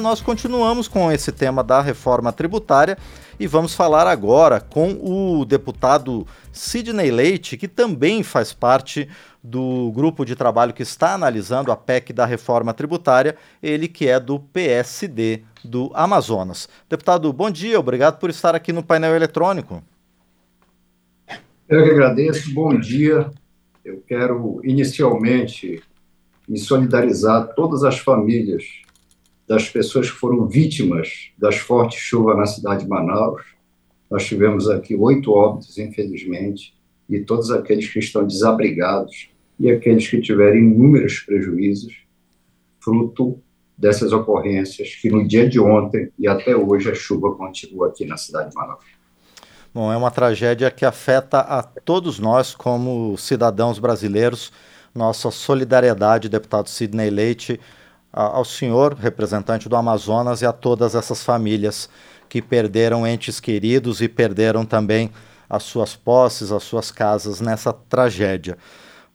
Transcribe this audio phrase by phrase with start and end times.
[0.00, 2.98] Nós continuamos com esse tema da reforma tributária
[3.38, 9.08] e vamos falar agora com o deputado Sidney Leite, que também faz parte
[9.40, 14.18] do grupo de trabalho que está analisando a PEC da reforma tributária, ele que é
[14.18, 16.68] do PSD do Amazonas.
[16.90, 19.80] Deputado, bom dia, obrigado por estar aqui no painel eletrônico.
[21.68, 23.30] Eu que agradeço, bom dia.
[23.84, 25.80] Eu quero inicialmente
[26.48, 28.82] me solidarizar todas as famílias
[29.46, 33.42] das pessoas que foram vítimas das fortes chuvas na cidade de Manaus.
[34.10, 36.74] Nós tivemos aqui oito óbitos, infelizmente,
[37.08, 41.94] e todos aqueles que estão desabrigados e aqueles que tiveram inúmeros prejuízos,
[42.80, 43.38] fruto
[43.76, 48.16] dessas ocorrências que no dia de ontem e até hoje a chuva continua aqui na
[48.16, 48.84] cidade de Manaus.
[49.74, 54.52] Bom, é uma tragédia que afeta a todos nós como cidadãos brasileiros.
[54.94, 57.60] Nossa solidariedade, deputado Sidney Leite,
[58.14, 61.88] ao senhor, representante do Amazonas, e a todas essas famílias
[62.28, 65.10] que perderam entes queridos e perderam também
[65.50, 68.56] as suas posses, as suas casas nessa tragédia.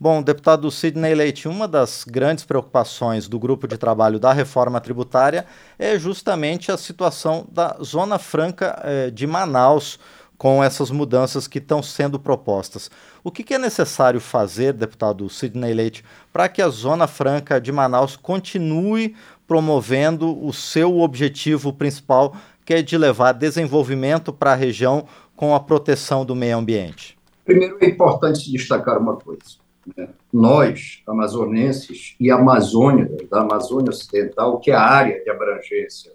[0.02, 5.45] Bom, deputado Sidney Leite, uma das grandes preocupações do grupo de trabalho da reforma tributária
[5.78, 10.00] é justamente a situação da Zona Franca eh, de Manaus
[10.39, 12.89] com essas mudanças que estão sendo propostas.
[13.21, 17.73] O que, que, é necessário fazer, deputado Sidney Leite, para que a Zona Franca de
[17.73, 22.33] Manaus continue promovendo o seu objetivo principal,
[22.65, 27.17] que é de levar desenvolvimento para a região com a proteção do meio ambiente?
[27.43, 29.57] Primeiro, é importante destacar uma coisa.
[29.97, 30.07] Né?
[30.31, 36.13] Nós, amazonenses e Amazônia, da Amazônia Ocidental, que é a área de abrangência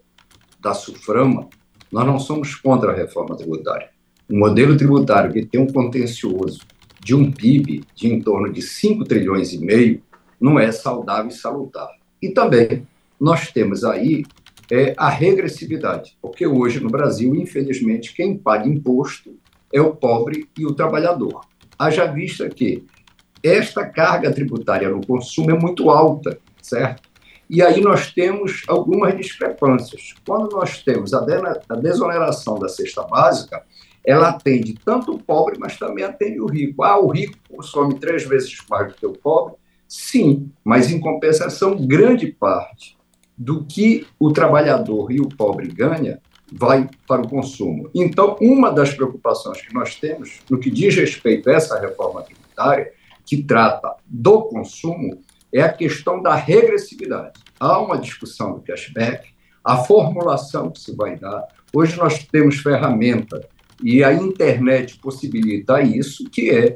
[0.59, 1.47] da SUFRAMA,
[1.93, 3.93] nós não somos contra a reforma tributária
[4.31, 6.61] um modelo tributário que tem um contencioso
[7.01, 10.03] de um PIB de em torno de 5 trilhões e meio
[10.41, 11.89] não é saudável e salutar.
[12.21, 12.87] E também
[13.21, 14.25] nós temos aí
[14.71, 19.37] é, a regressividade, porque hoje no Brasil, infelizmente, quem paga imposto
[19.73, 21.43] é o pobre e o trabalhador.
[21.79, 22.85] Haja vista que
[23.43, 27.03] esta carga tributária no consumo é muito alta, certo?
[27.49, 30.15] E aí nós temos algumas discrepâncias.
[30.27, 31.21] Quando nós temos a,
[31.77, 33.63] desoneração da cesta básica,
[34.05, 36.83] ela atende tanto o pobre, mas também atende o rico.
[36.83, 39.55] Ah, o rico consome três vezes mais do que o pobre?
[39.89, 42.97] Sim, mas em compensação, grande parte
[43.37, 46.21] do que o trabalhador e o pobre ganha
[46.53, 47.91] vai para o consumo.
[47.95, 52.93] Então, uma das preocupações que nós temos no que diz respeito a essa reforma tributária,
[53.27, 55.21] que trata do consumo,
[55.53, 57.41] é a questão da regressividade.
[57.59, 59.31] Há uma discussão do cashback,
[59.65, 61.47] a formulação que se vai dar.
[61.73, 63.49] Hoje nós temos ferramenta
[63.85, 66.75] e a internet possibilita isso, que é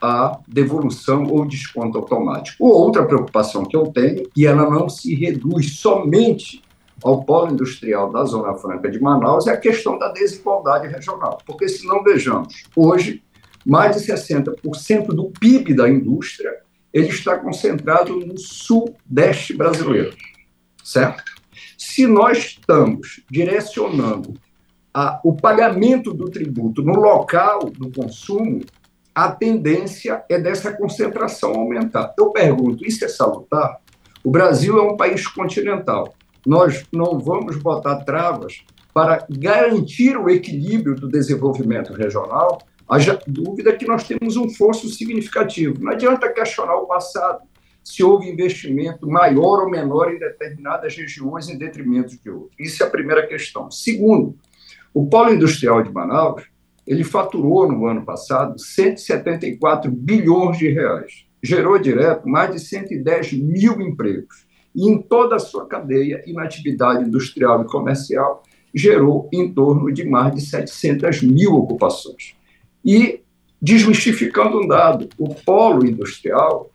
[0.00, 2.64] a devolução ou desconto automático.
[2.64, 6.62] Outra preocupação que eu tenho, e ela não se reduz somente
[7.02, 11.38] ao polo industrial da Zona Franca de Manaus, é a questão da desigualdade regional.
[11.44, 13.20] Porque, se não vejamos, hoje,
[13.66, 16.52] mais de 60% do PIB da indústria
[16.92, 20.16] ele está concentrado no sudeste brasileiro,
[20.84, 21.24] certo?
[21.76, 24.34] Se nós estamos direcionando
[24.94, 28.60] a, o pagamento do tributo no local do consumo,
[29.12, 32.14] a tendência é dessa concentração aumentar.
[32.16, 33.80] Eu pergunto, isso é salutar?
[34.22, 36.14] O Brasil é um país continental.
[36.46, 42.58] Nós não vamos botar travas para garantir o equilíbrio do desenvolvimento regional.
[42.88, 45.82] Haja dúvida que nós temos um fosso significativo.
[45.82, 47.40] Não adianta questionar o passado,
[47.82, 52.54] se houve investimento maior ou menor em determinadas regiões em detrimento de outras.
[52.58, 53.70] Isso é a primeira questão.
[53.70, 54.36] Segundo,
[54.94, 56.44] o polo industrial de Manaus,
[56.86, 61.26] ele faturou no ano passado 174 bilhões de reais.
[61.42, 64.46] Gerou direto mais de 110 mil empregos.
[64.72, 69.92] E em toda a sua cadeia e na atividade industrial e comercial, gerou em torno
[69.92, 72.34] de mais de 700 mil ocupações.
[72.84, 73.20] E,
[73.60, 76.70] desmistificando um dado, o polo industrial,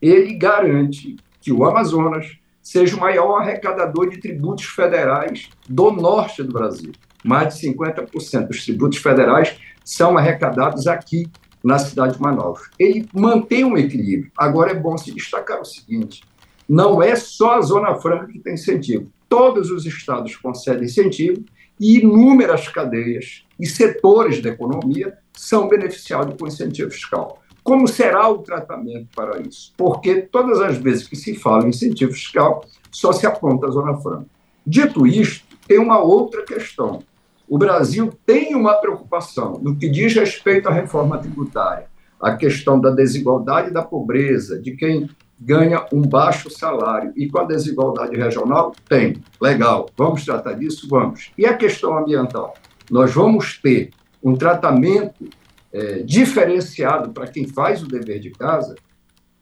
[0.00, 6.52] ele garante que o Amazonas seja o maior arrecadador de tributos federais do norte do
[6.52, 6.92] Brasil
[7.22, 11.28] mais de 50% dos tributos federais são arrecadados aqui
[11.62, 12.60] na cidade de Manaus.
[12.78, 14.32] Ele mantém um equilíbrio.
[14.36, 16.22] Agora é bom se destacar o seguinte:
[16.68, 19.10] não é só a Zona Franca que tem incentivo.
[19.28, 21.44] Todos os estados concedem incentivo
[21.80, 27.40] e inúmeras cadeias e setores da economia são beneficiados com incentivo fiscal.
[27.62, 29.72] Como será o tratamento para isso?
[29.76, 33.96] Porque todas as vezes que se fala em incentivo fiscal, só se aponta a Zona
[33.98, 34.26] Franca.
[34.66, 37.02] Dito isto, tem uma outra questão
[37.52, 41.84] o Brasil tem uma preocupação no que diz respeito à reforma tributária,
[42.18, 47.12] a questão da desigualdade e da pobreza, de quem ganha um baixo salário.
[47.14, 49.22] E com a desigualdade regional, tem.
[49.38, 50.88] Legal, vamos tratar disso?
[50.88, 51.30] Vamos.
[51.36, 52.54] E a questão ambiental?
[52.90, 53.90] Nós vamos ter
[54.24, 55.28] um tratamento
[55.70, 58.76] é, diferenciado para quem faz o dever de casa.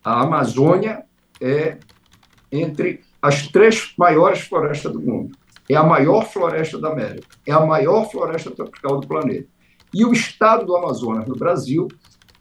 [0.02, 1.04] A Amazônia
[1.40, 1.76] é
[2.50, 5.38] entre as três maiores florestas do mundo.
[5.70, 7.28] É a maior floresta da América.
[7.46, 9.46] É a maior floresta tropical do planeta.
[9.94, 11.86] E o estado do Amazonas, no Brasil,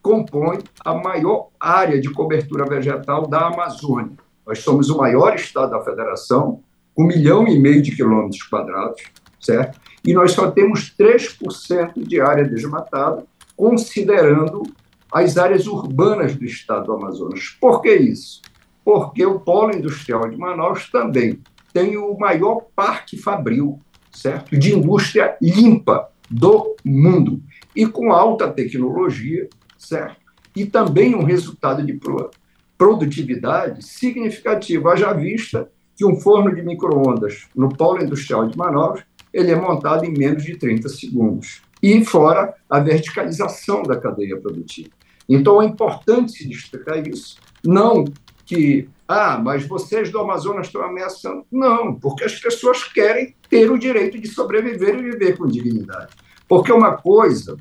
[0.01, 4.17] compõe a maior área de cobertura vegetal da Amazônia.
[4.47, 6.63] Nós somos o maior estado da federação,
[6.95, 9.03] com um milhão e meio de quilômetros quadrados,
[9.39, 9.79] certo?
[10.03, 13.23] E nós só temos 3% de área desmatada,
[13.55, 14.63] considerando
[15.13, 17.55] as áreas urbanas do estado do Amazonas.
[17.61, 18.41] Por que isso?
[18.83, 21.39] Porque o polo industrial de Manaus também
[21.73, 23.79] tem o maior parque fabril,
[24.11, 24.57] certo?
[24.57, 27.41] De indústria limpa do mundo
[27.75, 29.47] e com alta tecnologia
[29.79, 30.17] certo?
[30.55, 31.97] E também um resultado de
[32.77, 39.01] produtividade significativo, haja vista que um forno de microondas no polo industrial de Manaus
[39.33, 41.61] ele é montado em menos de 30 segundos.
[41.81, 44.89] E fora a verticalização da cadeia produtiva.
[45.27, 47.37] Então é importante se destacar isso.
[47.63, 48.05] Não
[48.49, 51.45] que, ah, mas vocês do Amazonas estão ameaçando.
[51.51, 56.15] Não, porque as pessoas querem ter o direito de sobreviver e viver com dignidade.
[56.47, 57.57] Porque uma coisa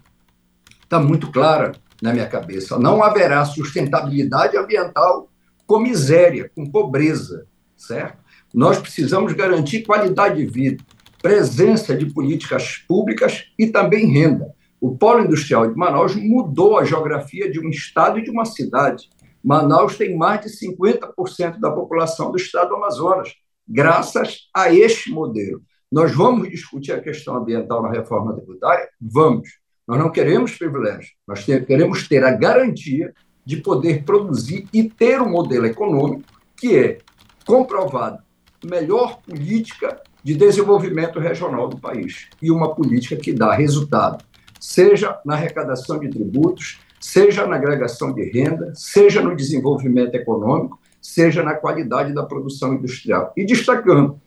[0.82, 2.78] está muito clara na minha cabeça.
[2.78, 5.30] Não haverá sustentabilidade ambiental
[5.66, 7.46] com miséria, com pobreza,
[7.76, 8.16] certo?
[8.54, 10.82] Nós precisamos garantir qualidade de vida,
[11.20, 14.54] presença de políticas públicas e também renda.
[14.80, 19.10] O polo industrial de Manaus mudou a geografia de um estado e de uma cidade.
[19.48, 23.32] Manaus tem mais de 50% da população do estado do Amazonas,
[23.66, 25.62] graças a este modelo.
[25.90, 28.86] Nós vamos discutir a questão ambiental na reforma tributária?
[29.00, 29.48] Vamos.
[29.86, 35.30] Nós não queremos privilégio, nós queremos ter a garantia de poder produzir e ter um
[35.30, 36.24] modelo econômico
[36.54, 36.98] que é
[37.46, 38.18] comprovado
[38.62, 44.22] melhor política de desenvolvimento regional do país e uma política que dá resultado,
[44.60, 51.42] seja na arrecadação de tributos, seja na agregação de renda, seja no desenvolvimento econômico, seja
[51.42, 53.32] na qualidade da produção industrial.
[53.36, 54.20] E destacando,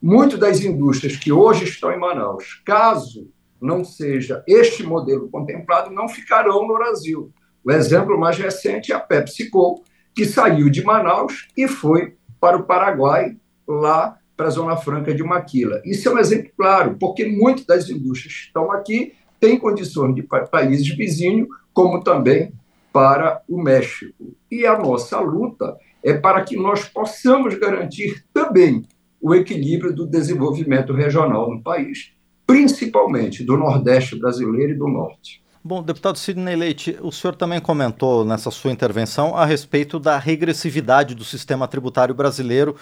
[0.00, 6.08] muitas das indústrias que hoje estão em Manaus, caso não seja este modelo contemplado, não
[6.08, 7.32] ficarão no Brasil.
[7.64, 9.82] O exemplo mais recente é a PepsiCo,
[10.14, 15.22] que saiu de Manaus e foi para o Paraguai, lá para a Zona Franca de
[15.22, 15.82] Maquila.
[15.84, 20.22] Isso é um exemplo claro, porque muitas das indústrias que estão aqui têm condições de
[20.22, 22.52] países vizinhos, como também
[22.92, 24.34] para o México.
[24.50, 28.84] E a nossa luta é para que nós possamos garantir também
[29.20, 32.10] o equilíbrio do desenvolvimento regional no país
[32.44, 35.40] principalmente do Nordeste brasileiro e do Norte.
[35.62, 41.14] Bom, deputado Sidney Leite, o senhor também comentou nessa sua intervenção a respeito da regressividade
[41.14, 42.74] do sistema tributário brasileiro,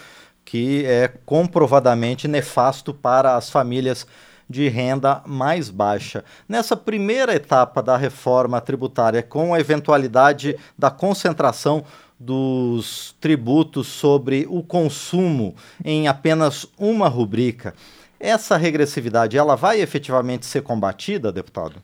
[0.42, 4.06] que é comprovadamente nefasto para as famílias
[4.48, 6.24] de renda mais baixa.
[6.48, 11.84] Nessa primeira etapa da reforma tributária, com a eventualidade da concentração
[12.18, 15.54] dos tributos sobre o consumo
[15.84, 17.74] em apenas uma rubrica,
[18.18, 21.82] essa regressividade, ela vai efetivamente ser combatida, deputado?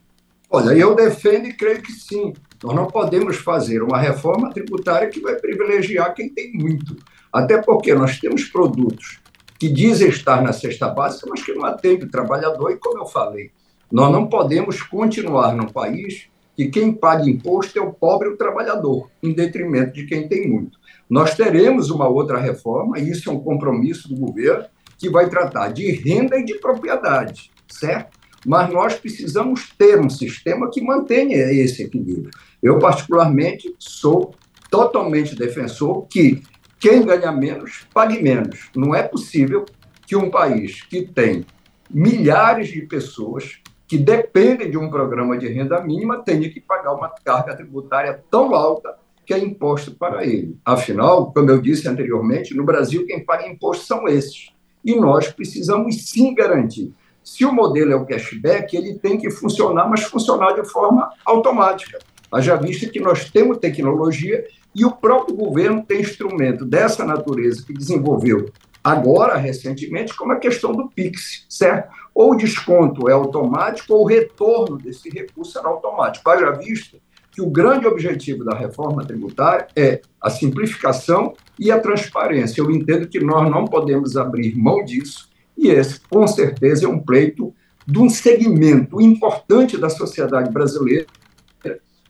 [0.48, 2.32] Olha, eu defendo e creio que sim.
[2.62, 6.96] Nós não podemos fazer uma reforma tributária que vai privilegiar quem tem muito.
[7.32, 9.21] Até porque nós temos produtos
[9.62, 12.72] que dizem estar na cesta básica, mas que não atendem o trabalhador.
[12.72, 13.52] E como eu falei,
[13.92, 16.26] nós não podemos continuar num país
[16.56, 20.76] que quem paga imposto é o pobre o trabalhador, em detrimento de quem tem muito.
[21.08, 24.64] Nós teremos uma outra reforma, e isso é um compromisso do governo,
[24.98, 28.18] que vai tratar de renda e de propriedade, certo?
[28.44, 32.32] Mas nós precisamos ter um sistema que mantenha esse equilíbrio.
[32.60, 34.34] Eu, particularmente, sou
[34.68, 36.42] totalmente defensor que
[36.82, 38.68] quem ganha menos, pague menos.
[38.74, 39.64] Não é possível
[40.04, 41.46] que um país que tem
[41.88, 47.08] milhares de pessoas que dependem de um programa de renda mínima tenha que pagar uma
[47.24, 50.58] carga tributária tão alta que é imposto para ele.
[50.64, 54.50] Afinal, como eu disse anteriormente, no Brasil quem paga imposto são esses
[54.84, 56.92] e nós precisamos sim garantir.
[57.22, 62.00] Se o modelo é o cashback, ele tem que funcionar, mas funcionar de forma automática.
[62.32, 67.74] Haja vista que nós temos tecnologia e o próprio governo tem instrumento dessa natureza que
[67.74, 68.50] desenvolveu
[68.82, 71.92] agora, recentemente, como a questão do PIX, certo?
[72.14, 76.28] Ou o desconto é automático ou o retorno desse recurso será automático.
[76.28, 76.96] Haja vista
[77.30, 82.60] que o grande objetivo da reforma tributária é a simplificação e a transparência.
[82.60, 86.98] Eu entendo que nós não podemos abrir mão disso, e esse, com certeza, é um
[86.98, 87.54] pleito
[87.86, 91.06] de um segmento importante da sociedade brasileira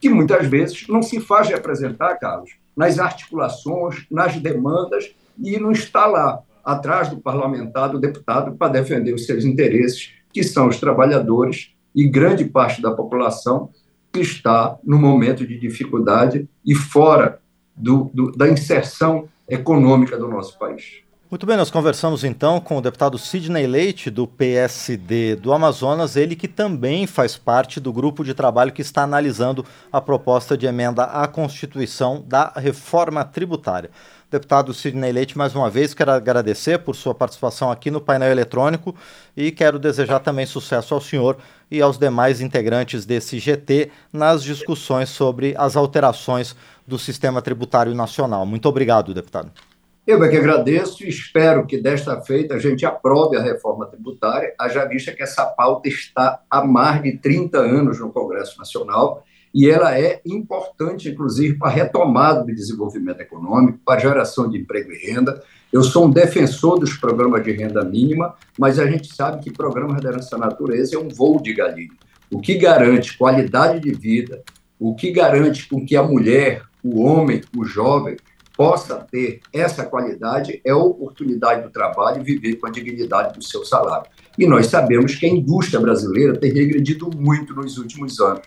[0.02, 6.06] que muitas vezes não se faz representar, Carlos, nas articulações, nas demandas e não está
[6.06, 11.72] lá atrás do parlamentar, do deputado, para defender os seus interesses, que são os trabalhadores
[11.94, 13.70] e grande parte da população
[14.12, 17.40] que está no momento de dificuldade e fora
[17.76, 21.04] do, do, da inserção econômica do nosso país.
[21.32, 26.36] Muito bem, nós conversamos então com o deputado Sidney Leite, do PSD do Amazonas, ele
[26.36, 31.04] que também faz parte do grupo de trabalho que está analisando a proposta de emenda
[31.04, 33.88] à Constituição da reforma tributária.
[34.30, 38.94] Deputado Sidney Leite, mais uma vez, quero agradecer por sua participação aqui no painel eletrônico
[39.34, 41.38] e quero desejar também sucesso ao senhor
[41.70, 46.54] e aos demais integrantes desse GT nas discussões sobre as alterações
[46.86, 48.44] do sistema tributário nacional.
[48.44, 49.50] Muito obrigado, deputado.
[50.04, 54.52] Eu é que agradeço e espero que desta feita a gente aprove a reforma tributária,
[54.58, 59.70] haja vista que essa pauta está há mais de 30 anos no Congresso Nacional e
[59.70, 64.90] ela é importante, inclusive, para a retomada do desenvolvimento econômico, para a geração de emprego
[64.90, 65.40] e renda.
[65.72, 70.02] Eu sou um defensor dos programas de renda mínima, mas a gente sabe que programas
[70.02, 71.92] dessa natureza é um voo de galinha.
[72.28, 74.42] O que garante qualidade de vida,
[74.80, 78.16] o que garante com que a mulher, o homem, o jovem
[78.56, 83.44] possa ter essa qualidade é a oportunidade do trabalho e viver com a dignidade do
[83.44, 84.10] seu salário.
[84.38, 88.42] E nós sabemos que a indústria brasileira tem regredido muito nos últimos anos.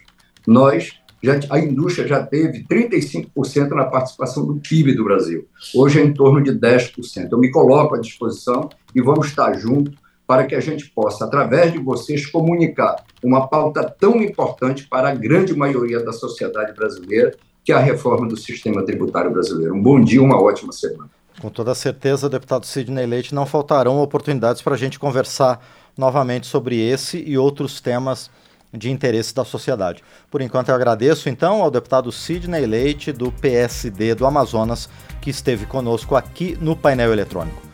[0.48, 5.48] Nós já, a indústria já teve 35% na participação do PIB do Brasil.
[5.74, 7.30] Hoje é em torno de 10%.
[7.32, 9.96] Eu me coloco à disposição e vamos estar juntos
[10.28, 15.16] para que a gente possa, através de vocês, comunicar uma pauta tão importante para a
[15.16, 17.36] grande maioria da sociedade brasileira
[17.66, 19.74] que é a reforma do sistema tributário brasileiro.
[19.74, 21.10] Um bom dia, uma ótima semana.
[21.42, 25.60] Com toda certeza, deputado Sidney Leite, não faltarão oportunidades para a gente conversar
[25.98, 28.30] novamente sobre esse e outros temas
[28.72, 30.04] de interesse da sociedade.
[30.30, 34.88] Por enquanto, eu agradeço então ao deputado Sidney Leite, do PSD do Amazonas,
[35.20, 37.65] que esteve conosco aqui no painel eletrônico.